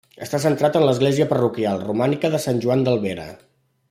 Està 0.25 0.37
centrat 0.45 0.77
en 0.79 0.85
l'església 0.87 1.27
parroquial, 1.35 1.83
romànica, 1.89 2.33
de 2.37 2.41
Sant 2.47 2.63
Joan 2.65 2.87
d'Albera. 2.89 3.29